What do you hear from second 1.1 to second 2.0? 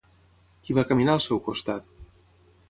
al seu costat?